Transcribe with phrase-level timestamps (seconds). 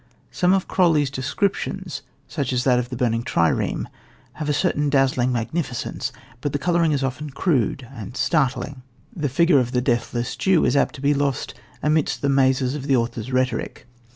[0.31, 3.87] Some of Croly's descriptions, such as that of the burning trireme,
[4.41, 8.81] have a certain dazzling magnificence, but the colouring is often crude and startling.
[9.15, 11.53] The figure of the deathless Jew is apt to be lost
[11.83, 13.85] amid the mazes of the author's rhetoric.